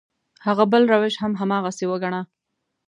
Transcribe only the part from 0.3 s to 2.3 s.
هغه بل روش هم هماغسې وګڼه.